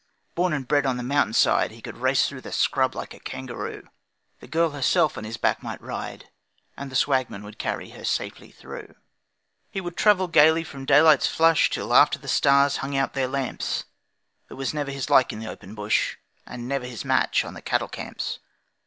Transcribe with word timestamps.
Born 0.33 0.51
and 0.51 0.67
bred 0.67 0.87
on 0.87 0.97
the 0.97 1.03
mountain 1.03 1.33
side, 1.35 1.69
He 1.69 1.79
could 1.83 1.95
race 1.97 2.27
through 2.27 2.41
scrub 2.53 2.95
like 2.95 3.13
a 3.13 3.19
kangaroo, 3.19 3.87
The 4.39 4.47
girl 4.47 4.71
herself 4.71 5.15
on 5.15 5.25
his 5.25 5.37
back 5.37 5.61
might 5.61 5.79
ride, 5.79 6.31
And 6.75 6.89
the 6.89 6.95
Swagman 6.95 7.43
would 7.43 7.59
carry 7.59 7.91
her 7.91 8.03
safely 8.03 8.49
through. 8.49 8.95
He 9.69 9.79
would 9.79 9.95
travel 9.95 10.27
gaily 10.27 10.63
from 10.63 10.85
daylight's 10.85 11.27
flush 11.27 11.69
Till 11.69 11.93
after 11.93 12.17
the 12.17 12.27
stars 12.27 12.77
hung 12.77 12.97
out 12.97 13.13
their 13.13 13.27
lamps, 13.27 13.83
There 14.47 14.57
was 14.57 14.73
never 14.73 14.89
his 14.89 15.11
like 15.11 15.31
in 15.31 15.37
the 15.37 15.47
open 15.51 15.75
bush, 15.75 16.17
And 16.47 16.67
never 16.67 16.87
his 16.87 17.05
match 17.05 17.45
on 17.45 17.53
the 17.53 17.61
cattle 17.61 17.87
camps. 17.87 18.39